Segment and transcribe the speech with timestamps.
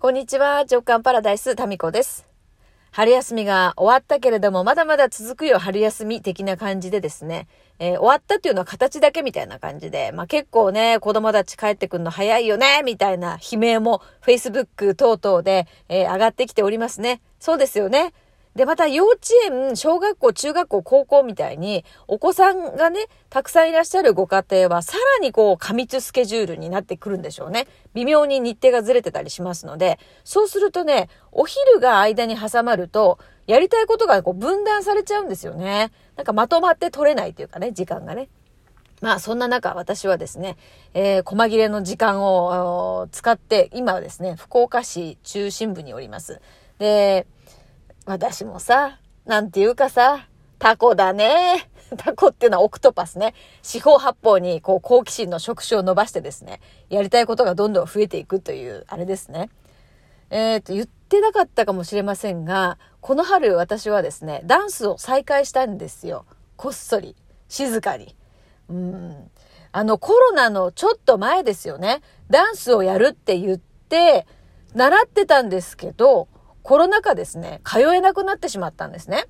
[0.00, 2.26] こんにちは、直感パラダイス、タミコです。
[2.90, 7.48] 春休みが終わったけれども、まだまだ続くよ、春休み的な感じでですね、
[7.78, 17.20] えー、終わったっていうのは形だけみたいな感じで、まあ結構ね、子供たち帰ってくるの早いよね、みたいな悲鳴も Facebook 等々で、えー、上がってきておりますね。
[17.38, 18.14] そうですよね。
[18.56, 27.68] で、また幼稚園、小学校、中学校、高校みたいに、お子さんがね、たくさんいらっしゃるご家庭は、さらにこう、過密スケジュールになってくるんでしょうね。
[27.94, 35.92] 微妙に日程がずれてたりしますので、そうするとね、お昼が間に挟まると、やりたいことがこう分断されちゃうんですよね。
[36.16, 38.28] なんかまとまって取れないというかね、時間がね。
[39.00, 40.56] まあそんな中私はですね、
[40.92, 46.40] えー、細切れの時間を使って、今はですね、福岡市中心部におります。
[46.78, 47.26] で、
[48.10, 50.26] 私もさ、なんていうかさ、
[50.58, 51.70] タコだね。
[51.96, 53.34] タコっていうのはオクトパスね。
[53.62, 59.48] 四方八方にこう好奇心の触手を伸ばしてですね、やりたいことがどんどん増えていくという、あれですね。
[60.30, 66.24] えっ、ー、と、言ってなかったかもしれませんが、この春私はですね、ダンスを再開したんですよ。
[66.56, 67.14] こっそり。
[67.48, 68.16] 静かに。
[68.68, 69.30] うん。
[69.70, 72.02] あの、コロナのちょっと前ですよね。
[72.28, 74.26] ダンスをやるって言って、
[74.74, 76.26] 習ってたんですけど、
[76.62, 79.26] コロナ禍ですね、通えなくなってしまったんですね。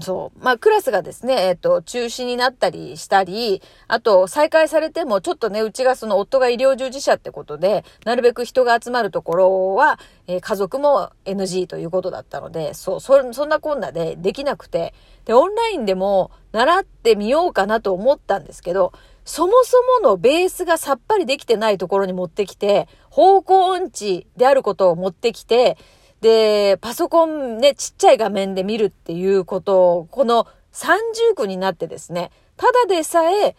[0.00, 0.38] そう。
[0.42, 14.94] まあ、クラスがですね、えっ、ー、と、中止になったりしたり、あと、再開されても、ちょっとね、うちがその夫が医療従事者ってことで、なるべく人が集まるところは、えー、家族も NG ということだったので、そう、そ、そんなこんなでできなくて、
[15.26, 18.94] で、オンラインでも習ってみようかなと思ったんですけど、
[19.26, 25.76] そもそものベースがさっぱりできてないところに持ってきて、方向音痴であることを持ってきて、
[26.22, 30.98] で、パソコンね、ちっちゃい画面で見るっていうことを、この三
[31.30, 33.56] 重苦になってですね、ただでさえ、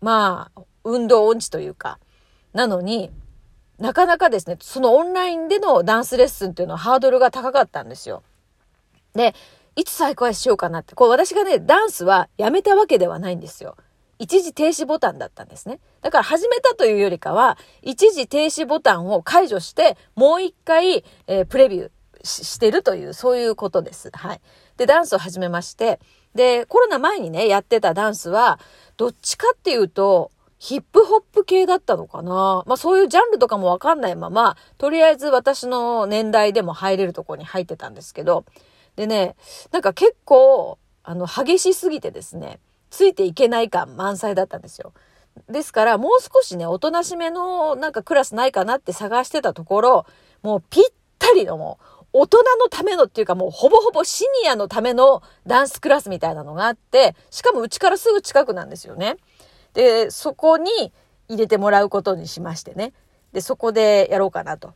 [0.00, 2.00] まあ、運動音痴というか、
[2.52, 3.12] なのに、
[3.78, 8.24] なかなかですね、そのオンラインでのダンスレッスンっていうのはハードルが高かったんですよ。
[9.14, 9.36] で、
[9.76, 13.76] いつ再開しようかなって、こう私がね、ダンスはやめたわけではないんですよ。
[14.18, 15.80] 一時停止ボタンだったんですね。
[16.00, 21.90] だから始めたというよりかは、一時停止ボタンを解除して、もう一回、えー、プレビュー
[22.24, 24.10] してるという、そういうことです。
[24.12, 24.40] はい。
[24.76, 26.00] で、ダンスを始めまして、
[26.34, 28.58] で、コロナ前にね、やってたダンスは、
[28.96, 38.44] どっちかっていうと、ヒップホップ系だったのかなまあそういうジャンルとかもわかんないまま、とりあえず私の年代でも入れるとこに入ってたんですけど、
[38.96, 39.36] でね、
[39.70, 42.58] なんか結構、あの、激しすぎてですね、
[42.90, 44.92] ついていけない感満載だったんですよ。
[45.48, 50.06] ですから、もう少しね、おとなしめのなんかクラスないかなって探してたところ、
[50.42, 50.84] もうぴっ
[51.18, 59.16] たりのもう、大人のためのっていうかもうほぼほぼシニアのためのダンスクラスみたいなのがあって、しかもうちからすぐ近くなんですよね。
[59.74, 60.70] で、そこに
[61.28, 62.94] 入れてもらうことにしましてね。
[63.32, 64.72] で、そこでやろうかなと。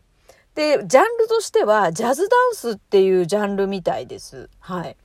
[0.55, 4.51] で、ジャンルとしては、ジャズダンスっていうジャンルみたいです。
[4.59, 4.97] はい。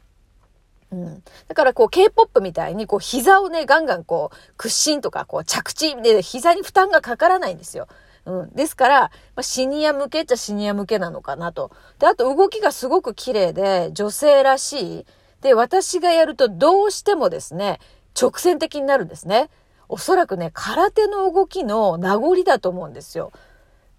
[0.91, 1.23] うん。
[1.47, 7.87] だからこう K-POP みたいにこう膝をね、ガンガンこう屈伸とかこう着地で膝に負担がかからないんですよ。
[8.25, 8.49] うん。
[8.53, 11.71] ですから、まあ、シニア向けっちゃシニア向けなのかなと。
[11.99, 15.05] で、あと動きがすごく綺麗で女性らしい。
[15.41, 17.79] で、私がやるとどうしてもですね、
[18.19, 19.49] 直線的になるんですね。
[19.87, 23.31] おそらくね、空手の動きの名残だと思うんですよ。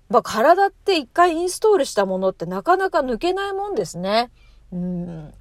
[0.09, 4.31] まあ、体って一回インストールしたものってなかなか抜けないもんですね。
[4.73, 5.35] うん。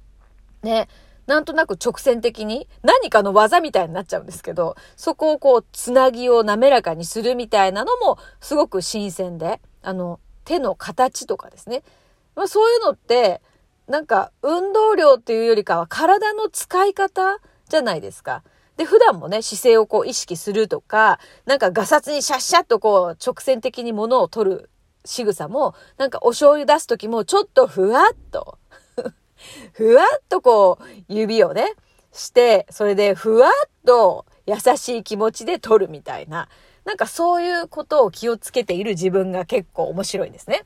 [0.62, 0.88] ね。
[1.26, 11.82] なんとなく直線的に何かの技みたいになっちゃうんですけど、そこをこう、つなぎを滑らかにするみたいなのもすごく新鮮で、あの、手の形とかですね。
[12.34, 13.40] まあそういうのって、
[13.88, 17.38] なんか運動量っていうよりかは体の使い方
[17.68, 18.42] じゃないですか。
[18.76, 24.70] で、普段もね、姿勢をこう意識するとか、なんかガサツにシャッシャッとこう直線的に物を取る
[25.04, 28.58] 仕草も、なんかお醤油出す時もちょっとふわっと
[29.72, 31.74] ふわっとこう、指をね、
[32.12, 33.50] して、それでふわっ
[33.84, 36.48] と優しい気持ちで撮るみたいな、
[36.84, 40.64] なんかそういうことを気をつけている自分が結構面白いんですね。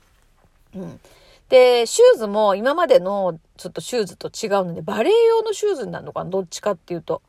[0.74, 1.00] うん。
[1.48, 7.22] で、シューズも今までのちょっとシューズと違うので、バレエ用のシューズになるのかなどっちかっていうと。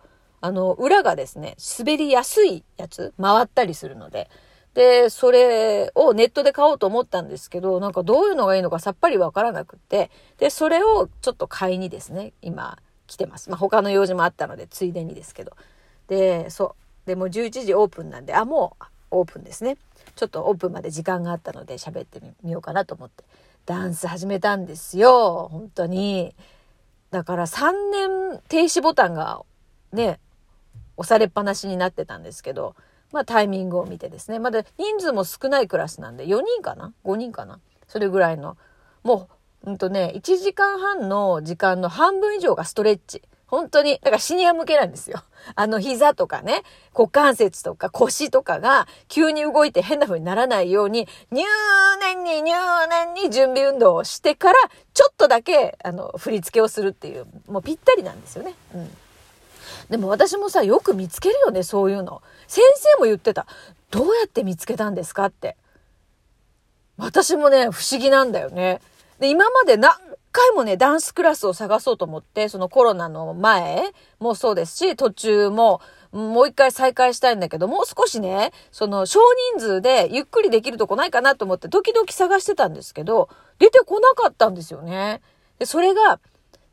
[0.43, 4.27] あの、裏がですね、滑りやすいやつ、回ったりするので、
[4.73, 12.77] で、それをネットで買おうと思ったんですけど、なんかどういうのがいいのかさっぱりわからなくって、で、それをちょっと買いにですね、今
[13.07, 13.49] 来てます。
[13.49, 15.51] まあ、他の用事もあったので、ついでにですけど。
[16.07, 16.75] で、そ
[17.05, 17.07] う。
[17.07, 19.77] で、もう11時オープンなんで、あ、もうオープンですね。
[20.15, 23.23] ちょっとオープンまで時間があったので喋ってみようかなと思って。
[23.65, 25.49] ダンス始めたんですよ。
[25.51, 26.33] 本当に。
[27.11, 29.41] だから3年停止ボタンが
[29.91, 30.19] ね、
[30.95, 32.75] 押されっぱなしになってたんですけど、
[33.11, 34.39] まあタイミングを見てですね。
[34.39, 37.59] まだ人数も少ないクラスなんで4人かな ?5 人かな？
[37.87, 38.57] それぐらいの。
[39.03, 39.29] も
[39.65, 43.21] う、うんとね、1時間半の時間の半分以上がストレッチ。
[43.47, 45.23] 本当に、だからシニア向けなんですよ。
[45.55, 46.63] あの膝とかね、
[46.97, 51.43] 股関節とか腰とかが急に動いて変な風にならないように、入
[51.99, 54.59] 念に入念に準備運動をしてから、
[54.93, 58.53] ちょっとだけ、あの、振り付けをするっていう、もうぴったりなんですよね。
[58.73, 58.89] うん。
[59.91, 62.23] でも私もさ、よく見つけるよね、そういうの。
[62.47, 63.45] 先生も言ってた。
[63.91, 65.57] どうやって見つけたんですかって。
[66.95, 68.79] 私もね、不思議なんだよね。
[69.19, 69.91] で、今まで何
[70.31, 73.83] 回もね、ダンスクラスを探そうと思って、そのコロナの前
[74.19, 75.81] もそうですし、途中も、
[76.13, 79.19] もう一回再開したいんだけど、もう少しね、その少
[79.55, 83.27] 人数でゆっくりできるとこないかなと思って、時々探してたんですけど、
[83.59, 85.21] 出てこなかったんですよね。
[85.59, 86.21] で、それが、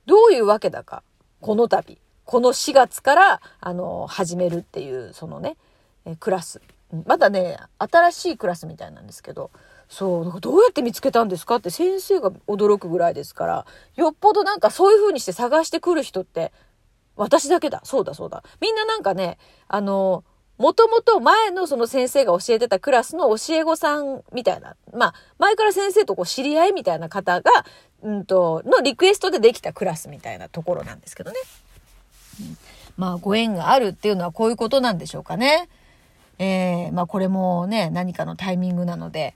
[0.07, 1.03] どういうわけだか、
[1.41, 1.99] この度、
[2.29, 5.57] この4月から、あの、始めるっていう、そのね、
[6.05, 6.61] えクラス。
[7.07, 9.51] まだね、新しいクラスみたいなんですけど、
[9.89, 13.67] そう、どうやって見つけたんですかって先生が驚くぐらいですから、
[13.97, 16.53] よっぽどなんかそういう風にして探してくる人って、
[17.17, 17.81] 私だけだ。
[17.85, 18.45] そうだそうだ。
[18.61, 20.23] みんななんかね、あの、
[20.59, 27.51] もともと前のその先生が教えてたクラスの教え子さんみたいな、まあ、前から先生とこう知り合いみたいな方が、
[28.03, 31.39] うんと、のリクエストでできたクラスみたいなところなんですけどね。
[32.97, 35.69] まあ、ご縁があるっていうのはこういうことなんでしょうかね。
[36.39, 39.35] えー、まあこれもね、何かのタイミングなので、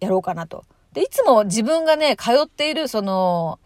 [0.00, 0.64] やろうかなと。
[0.92, 3.58] で、いつも自分がね、通っている、その、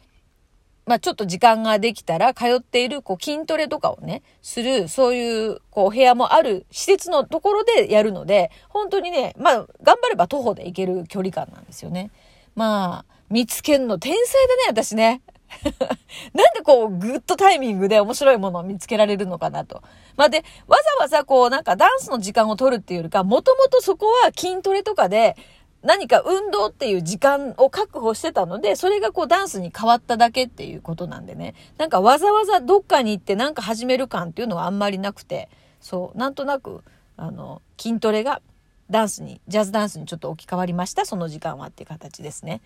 [0.86, 12.10] まあちょっと時間ができたら、通っている、こう、筋トレとかをね、する、そういう、こう、お部屋もある施設のところでやるので、本当にね、まあ、頑張れば徒歩で行ける距離感なんですよね。
[12.54, 15.20] まあ、見つけんの天才だね、私ね。
[16.32, 19.82] なんでこう、グッドタイミングで面白いものを見つけられるのかなと。
[20.16, 25.36] まあ、で、わざわざこう、なんかダンスの時間を取るっていうよりか、もともとそこは筋トレとかで、
[25.82, 31.54] 何か運動っていう時間を確保してたので、それがこうダンスに変わっただけっていうことなんでね。
[31.78, 35.48] なんかわざわざどっかに行ってなんか始める感っていうのはあんまりなくて、
[35.80, 36.84] そう、なんとなく、
[37.16, 38.42] あの、筋トレが
[38.90, 41.06] ダンスに、ジャズダンスにちょっと置き換わりました。
[41.06, 42.60] その時間はっていう形ですね。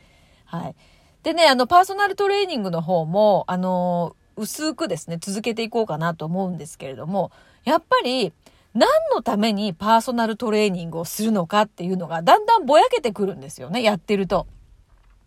[0.44, 0.75] はい。
[1.25, 7.32] でね、あの、パーソナルトレーニングの方も、あの、薄くですね、続けていこうかなと思うんですけれども、
[7.65, 8.35] やっぱり、
[8.75, 14.47] 何のためにパーソナルトレーニングをするのかっていうのがだんだんぼやけてくるんですよね、やってると。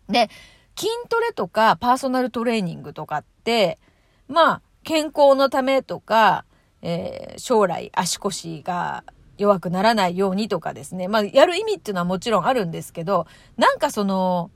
[0.08, 0.30] で、
[0.76, 3.80] 筋トレとかパーソナルトレーニングとかって、
[4.28, 6.44] まあ、健康のためとか、
[6.80, 9.02] えー、将来足腰が
[9.36, 11.08] 弱くならないようにとかですね。
[11.08, 14.50] まあ、やる意味っていうのはもちろんあるんですけど、なんかその、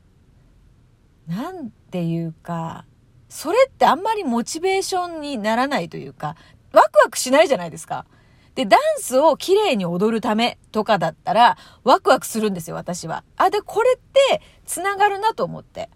[1.27, 2.85] なんていうか、
[3.29, 6.37] それってあんまりモチベーションにならないというか、
[6.73, 8.07] ワクワクしないじゃないですか。
[8.55, 13.25] で、ダンスを綺麗に踊るためとかだったら、ワクワクするんですよ、私は。
[13.37, 15.89] あ、で、これって、繋がるなと思って。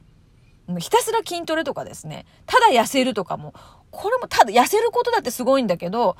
[0.78, 2.24] ひたすら筋トレとかですね。
[2.46, 3.52] ただ痩せるとかも、
[3.90, 6.16] これもただ痩せることだってすごいんだけど、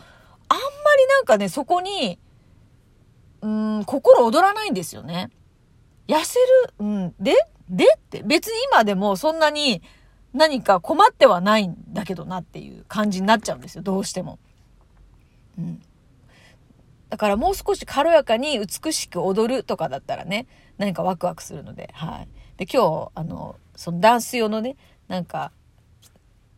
[0.49, 2.19] あんまりなんかね、そこに、
[3.41, 5.31] うん、心躍らないんですよね。
[6.07, 7.35] 痩せる、うん、で
[7.69, 9.83] でって別に今でもそんなに
[10.33, 14.39] 何か困ってはないんだけどなっていう感じになっちゃうんですよ、どうしても。
[15.59, 15.83] うん。
[17.09, 20.47] だからもう少し軽やかに美しく踊るとかだったらね、
[20.77, 22.29] 何かワクワクするので、はい。
[22.57, 24.77] で、今日、あの、そのダンス用のね、
[25.09, 25.53] なんか、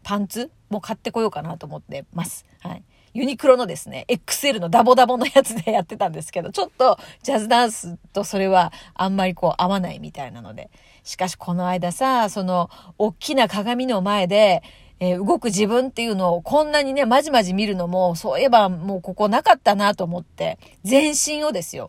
[0.02, 2.46] パンツも買ってこようかなと思ってます。
[2.60, 2.82] はい。
[3.18, 10.70] ユニクロのですね、XL のダボダボのやつでやってたんですけど、ちょっとジャズダンスとそれはあんまりこう合わないみたいなので。
[11.02, 14.62] しかしこの間さ、その、大きな鏡の前で、
[15.00, 21.88] えー、動く自分っていうのをこんなにね、まじまじ見るのも、そういえばもうここなかったなと思って、全身をですよ。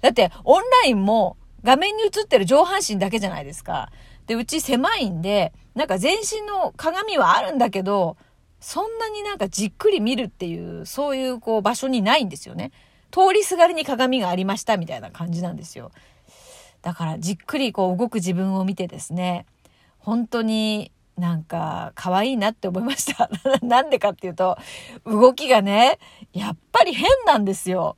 [0.00, 3.92] だって、オンラインも画面に映ってる上半身だけじゃないですか。
[4.26, 8.16] で、うち狭いんで、なんか全身の鏡はあるんだけど、
[8.60, 12.72] そんなになんかじっくり見るっていう、そういうこう場所にないんですよね。
[13.10, 15.90] 通りすがりに鏡がありましたみたいな感じなんですよ。
[16.82, 19.46] だからじっくりこう動く自分を見てですね、
[19.98, 23.30] 本当になんか可愛いなって思いました。
[23.62, 24.56] なんでかっていうと、
[25.04, 25.98] 動きがね、
[26.32, 27.96] やっぱり変なんですよ。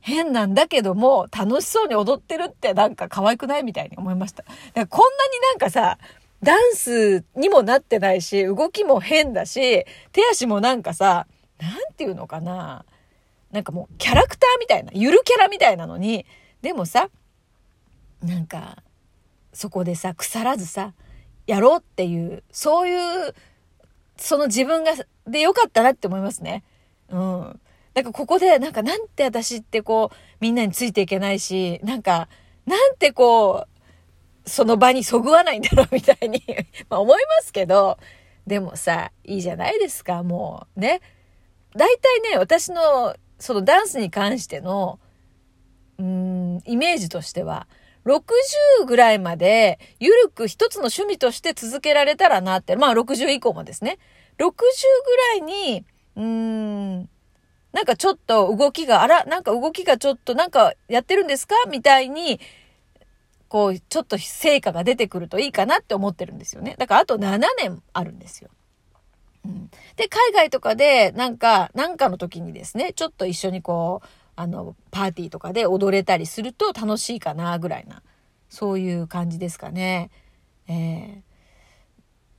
[0.00, 4.42] 変なんだけども、楽しそうに踊ってるってなんか可愛くないみたいに思いました。
[4.42, 5.98] だからこんなになんかさ、
[6.42, 11.26] ダンスにもなってないし、動きも変だし、手足もなんかさ、
[11.60, 12.84] なんていうのかな。
[13.50, 16.26] なんかもうキャラクターみたいな、ゆるキャラみたいなのに、
[16.62, 17.08] でもさ、
[18.22, 18.82] なんか、
[19.52, 20.92] そこでさ、腐らずさ、
[21.46, 23.34] やろうっていう、そういう、
[24.16, 24.92] その自分が、
[25.26, 26.62] でよかったなって思いますね。
[27.08, 27.60] うん。
[27.94, 32.28] なんかここで、なんかなんて私ってこう、みんなについていけないし、なんか、
[32.66, 33.77] なんてこう、
[34.48, 36.42] その場にそぐわないんだろうみたいに
[36.88, 37.98] ま思いますけど、
[38.46, 41.00] でもさ、いいじゃないですか、もうね。
[41.76, 44.98] 大体ね、私のそのダンスに関しての、
[45.98, 47.68] うーん、イメージとしては、
[48.04, 53.98] 60ぐらいまで、ゆるく一つの趣味として続けられたらなって、まあ60以降もですね。
[54.38, 54.52] 60
[55.04, 55.84] ぐらいに、
[56.16, 57.08] うーん、
[57.72, 61.54] なんかちょっと動きが、あら、なんか動きがちょっと、なんかやってるんですか？
[61.70, 62.40] みたいに、
[63.48, 66.76] こう、ちょっと成果が出てくるといいかなって思ってるんですよね。
[66.78, 68.50] だからあと7年あるんですよ。
[69.44, 78.02] うん、で、海外とかで、なんか、なんかの時にですね、ちょっと一緒にこう、あの、パーティーとかで踊れたりすると楽しいかな、ぐらいな、
[78.50, 80.10] そういう感じですかね。
[80.68, 81.22] え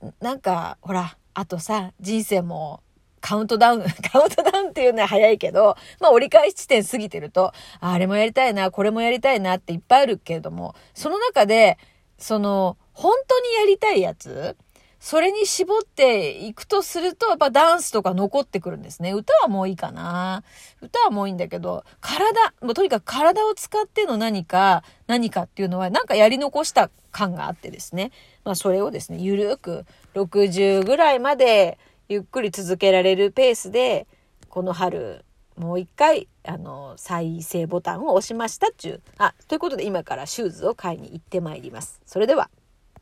[0.02, 2.82] ー、なんか、ほら、あとさ、人生も
[3.30, 11.78] カウントダウン、 カウントダウンっていうのは早いけど、まあ折り返し地点過ぎてると、あれもやりたいな、これもやりたいなっていっぱいあるけれども、その中で、
[12.18, 14.56] その、本当にやりたいやつ、
[14.98, 19.12] それに絞っていくとすると、やっぱダンスとか残ってくるんですね。
[19.12, 20.42] 歌はもういいかな。
[20.82, 28.10] 歌はもういいんだけど、体、もうとにかく体を使っての何か、何かっていうのは、なんかやり残した感があってですね。
[28.44, 31.78] まあそれをですね、ゆるく60ぐらいまで
[32.10, 34.08] ゆっくり続けられるペースで、
[34.48, 35.24] この春、
[35.56, 39.02] もう一回、あの、再生ボタンを押しましたっちゅう。
[39.16, 42.00] あ、ということで今からシューズを買いに行ってまいります。
[42.04, 42.50] それでは。